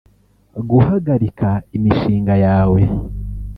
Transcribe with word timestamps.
Guhagarika 0.69 1.49
imishinga 1.77 2.33
yawe 2.45 2.81